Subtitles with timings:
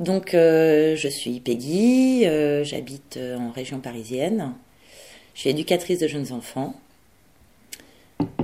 [0.00, 4.54] Donc, euh, je suis Peggy, euh, j'habite euh, en région parisienne.
[5.34, 6.74] Je suis éducatrice de jeunes enfants.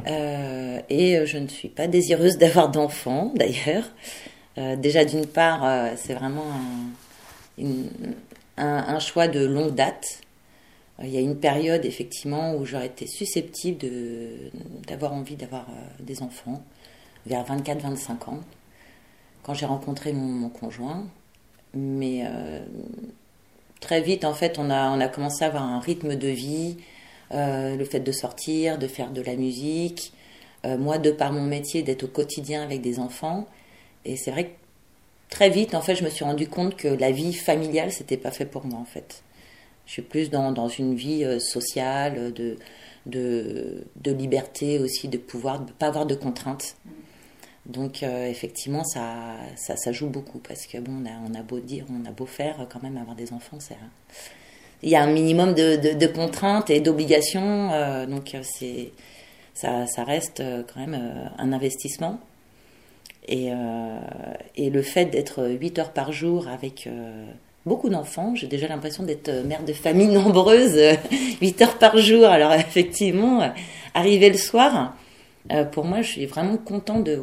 [0.06, 3.84] et je ne suis pas désireuse d'avoir d'enfants, d'ailleurs.
[4.78, 6.44] déjà, d'une part, c'est vraiment
[8.56, 10.20] un, choix de longue date.
[11.02, 13.86] Il y a une période, effectivement, où j'aurais été susceptible
[14.86, 15.66] d'avoir envie d'avoir
[16.00, 16.62] des enfants,
[17.26, 18.40] vers 24-25 ans,
[19.42, 21.06] quand j'ai rencontré mon conjoint.
[21.74, 22.60] Mais euh,
[23.80, 26.76] très vite, en fait, on a, on a commencé à avoir un rythme de vie,
[27.32, 30.12] euh, le fait de sortir, de faire de la musique.
[30.64, 33.46] Euh, moi, de par mon métier, d'être au quotidien avec des enfants.
[34.04, 34.54] Et c'est vrai que
[35.30, 38.30] très vite, en fait, je me suis rendu compte que la vie familiale, c'était pas
[38.30, 39.22] fait pour moi, en fait.
[39.86, 42.56] Je suis plus dans, dans une vie sociale, de,
[43.06, 46.76] de, de, liberté aussi, de pouvoir ne pas avoir de contraintes.
[47.66, 52.04] Donc euh, effectivement, ça, ça, joue beaucoup parce que bon, on a, beau dire, on
[52.06, 53.76] a beau faire, quand même avoir des enfants, c'est
[54.82, 58.92] il y a un minimum de, contraintes et d'obligations, euh, donc euh, c'est
[59.54, 62.20] ça, ça, reste quand même un investissement.
[63.26, 63.50] Et,
[64.56, 66.88] et le fait d'être 8 heures par jour avec
[67.64, 70.78] beaucoup d'enfants, j'ai déjà l'impression d'être mère de famille nombreuse,
[71.40, 72.26] 8 heures par jour.
[72.26, 73.48] Alors effectivement,
[73.94, 74.94] arriver le soir,
[75.70, 77.22] pour moi, je suis vraiment content de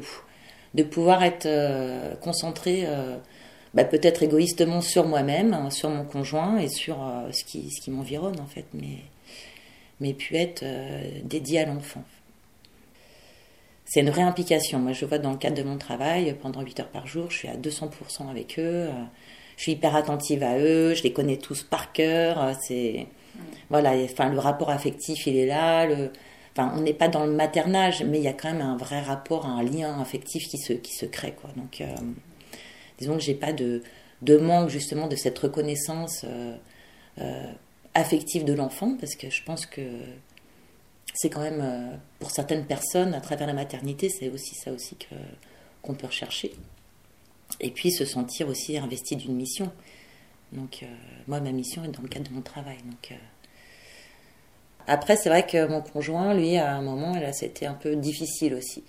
[0.74, 3.18] de pouvoir être euh, concentré euh,
[3.74, 7.82] bah, peut-être égoïstement sur moi-même, hein, sur mon conjoint et sur euh, ce qui, ce
[7.82, 9.00] qui m'environne en fait, mais,
[10.00, 10.64] mais puis être
[11.24, 12.04] dédié à l'enfant.
[13.86, 14.80] C'est une réimplication.
[14.80, 17.40] Moi, je vois dans le cadre de mon travail, pendant 8 heures par jour, je
[17.40, 18.88] suis à 200% avec eux.
[19.58, 22.56] Je suis hyper attentive à eux, je les connais tous par cœur.
[22.62, 23.08] C'est
[23.70, 25.86] voilà, enfin le rapport affectif, il est là.
[25.86, 26.12] Le,
[26.58, 29.46] On n'est pas dans le maternage, mais il y a quand même un vrai rapport,
[29.46, 31.34] un lien affectif qui se, crée.
[31.34, 31.50] Quoi.
[31.56, 31.96] Donc, euh,
[32.98, 33.82] disons que j'ai pas de,
[34.38, 36.56] manque justement de cette reconnaissance euh,
[37.20, 37.52] euh,
[37.94, 39.82] affective de l'enfant, parce que je pense que
[41.14, 44.98] c'est quand même, pour certaines personnes, à travers la maternité, c'est aussi ça aussi
[45.84, 46.54] qu'on peut rechercher.
[47.60, 49.72] Et puis se sentir aussi investi d'une mission.
[50.54, 50.86] Donc,
[51.28, 52.78] moi, ma mission est dans le cadre de mon travail.
[52.86, 53.14] Donc,
[54.88, 58.56] après, c'est vrai que mon conjoint, lui, à un moment, là, c'était un peu difficile
[58.56, 58.84] aussi.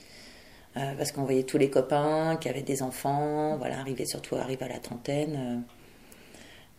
[0.79, 4.47] Euh, parce qu'on voyait tous les copains qui avaient des enfants, voilà, arriver surtout à
[4.69, 5.65] la trentaine.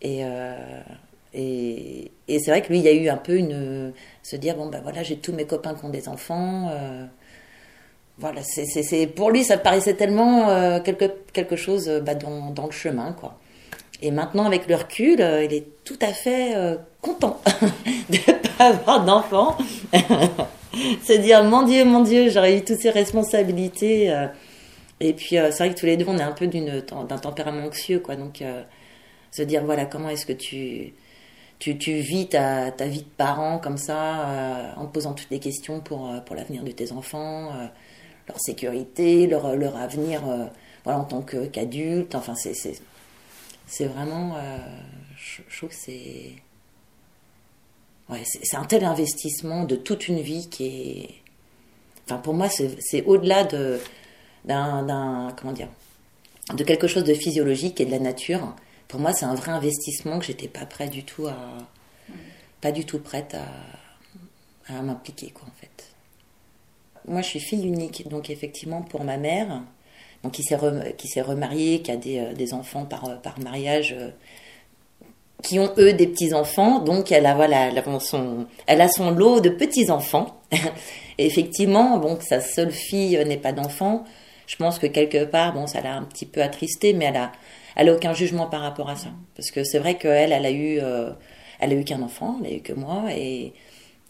[0.02, 0.80] Euh, et, euh,
[1.32, 3.92] et, et c'est vrai que lui, il y a eu un peu une.
[4.22, 6.70] se dire, bon, ben voilà, j'ai tous mes copains qui ont des enfants.
[8.18, 13.12] voilà, c'est, pour lui, ça paraissait tellement quelque, quelque chose bah, dans, dans, le chemin,
[13.12, 13.38] quoi.
[14.02, 16.54] Et maintenant, avec le recul, il est tout à fait
[17.00, 17.40] content
[18.58, 19.56] avoir d'enfants.
[21.04, 24.12] Se dire, mon Dieu, mon Dieu, j'aurais eu toutes ces responsabilités.
[24.12, 24.26] Euh.
[25.00, 27.64] Et puis, euh, c'est vrai que tous les deux, on est un peu d'un tempérament
[27.64, 28.16] anxieux, quoi.
[28.16, 28.62] Donc, euh,
[29.30, 30.94] se dire, voilà, comment est-ce que tu,
[31.58, 36.12] tu, vis ta, ta, vie de parent comme ça, en posant toutes les questions pour,
[36.24, 37.52] pour l'avenir de tes enfants,
[38.28, 40.22] leur sécurité, leur, leur avenir
[40.84, 42.14] voilà, en tant qu'adulte.
[42.14, 44.36] enfin, c'est vraiment.
[45.16, 46.36] je trouve que c'est
[48.10, 51.08] ouais, c'est un tel investissement de toute une vie qui est.
[52.06, 53.80] Enfin, pour moi, c'est au-delà de,
[54.44, 55.68] d'un, comment dire,
[56.54, 58.54] de quelque chose de physiologique et de la nature.
[58.88, 61.36] Pour moi, c'est un vrai investissement que j'étais pas prêt du tout à,
[62.60, 65.94] pas du tout prête à, à m'impliquer, quoi, en fait.
[67.06, 69.62] Moi, je suis fille unique, donc effectivement, pour ma mère,
[70.22, 70.58] donc qui s'est,
[70.96, 74.10] qui s'est remariée, qui a des, euh, des enfants par, par mariage euh,
[75.44, 80.40] qui ont eux des petits enfants, donc elle a son, lot de petits enfants.
[81.18, 84.04] Effectivement, bon, sa seule fille n'ait pas d'enfant,
[84.46, 87.32] je pense que quelque part, bon, ça l'a un petit peu attristé, mais elle a,
[87.76, 90.50] elle a aucun jugement par rapport à ça, parce que c'est vrai qu'elle, elle a
[90.50, 91.10] eu, euh,
[91.60, 93.52] elle a eu qu'un enfant, elle a eu que moi, et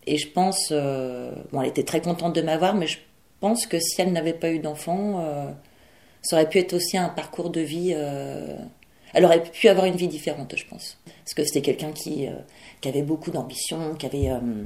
[0.06, 2.98] et je pense, euh, bon, elle était très contente de m'avoir, mais je
[3.40, 5.50] pense que si elle n'avait pas eu d'enfant, euh,
[6.22, 7.94] ça aurait pu être aussi un parcours de vie
[9.14, 10.98] elle aurait pu avoir une vie différente, je pense.
[11.24, 12.32] Parce que c'était quelqu'un qui, euh,
[12.84, 14.64] avait beaucoup d'ambition, euh,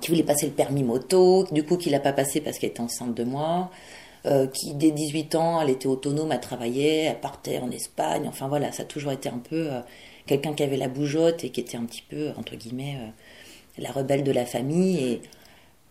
[0.00, 2.80] qui voulait passer le permis moto, du coup qui l'a pas passé parce qu'elle était
[2.80, 3.70] enceinte de moi,
[4.26, 8.26] euh, qui dès 18 ans, elle était autonome, elle travaillait, elle partait en Espagne.
[8.26, 9.68] Enfin voilà, ça a toujours été un peu
[10.26, 12.98] quelqu'un qui avait la bougeotte et qui était un petit peu entre guillemets
[13.78, 15.22] la rebelle de la famille et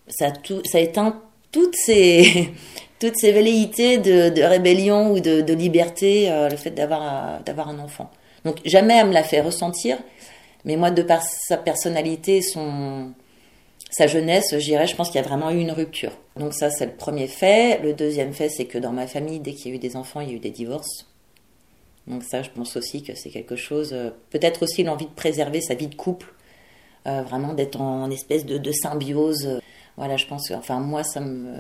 [0.08, 1.22] ça a tout, ça a éteint
[1.56, 2.50] toutes ces
[3.00, 8.12] toutes ces velléités de, rébellion ou de, liberté, euh, le fait d'avoir d'avoir un enfant.
[8.44, 9.98] Donc jamais elle me l'a fait ressentir,
[10.66, 13.14] mais moi de par sa personnalité, son
[13.90, 16.12] sa jeunesse, je dirais, je pense qu'il y a vraiment eu une rupture.
[16.36, 17.80] Donc ça c'est le premier fait.
[17.82, 20.20] Le deuxième fait, c'est que dans ma famille, dès qu'il y a eu des enfants,
[20.20, 21.08] il y a eu des divorces.
[22.08, 25.62] Donc ça, je pense aussi que c'est quelque chose, euh, peut-être aussi l'envie de préserver
[25.62, 26.34] sa vie de couple,
[27.08, 29.62] euh, vraiment d'être en, espèce de, symbiose.
[29.98, 31.56] Voilà, je pense, enfin moi, ça me,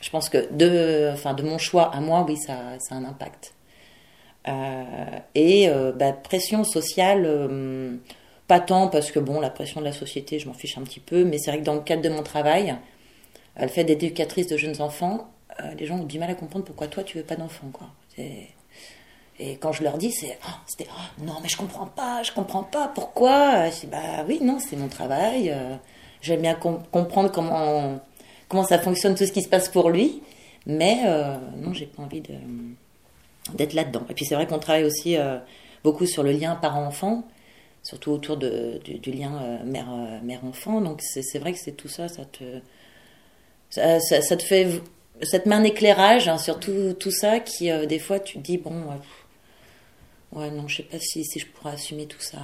[0.00, 3.04] je pense que de, enfin de mon choix à moi, oui, ça, ça a un
[3.04, 3.54] impact.
[4.48, 7.28] Euh, et bah, pression sociale,
[8.48, 11.00] pas tant parce que bon, la pression de la société, je m'en fiche un petit
[11.00, 12.76] peu, mais c'est vrai que dans le cadre de mon travail,
[13.58, 15.30] le fait d'être éducatrice de jeunes enfants,
[15.78, 17.88] les gens ont du mal à comprendre pourquoi toi tu veux pas d'enfants, quoi.
[19.38, 22.32] Et quand je leur dis, c'est, oh, c'était, oh, non, mais je comprends pas, je
[22.32, 25.54] comprends pas, pourquoi Je dis, bah oui, non, c'est mon travail.
[26.22, 28.00] Euh, j'aime bien comprendre comment,
[28.48, 30.22] comment ça fonctionne, tout ce qui se passe pour lui.
[30.66, 32.22] Mais euh, non, j'ai pas envie
[33.54, 34.02] d'être là-dedans.
[34.08, 35.38] Et puis c'est vrai qu'on travaille aussi euh,
[35.82, 37.24] beaucoup sur le lien parent-enfant,
[37.82, 39.88] surtout autour de, du, lien mère,
[40.22, 40.80] mère-enfant.
[40.80, 42.44] Donc c'est, vrai que c'est tout ça, ça te,
[43.70, 44.80] ça, te fait,
[45.22, 48.42] ça te met un éclairage hein, sur tout, tout, ça qui, des fois, tu te
[48.42, 48.84] dis, bon
[50.32, 52.38] Ouais, non, je sais pas si, si je pourrais assumer tout ça.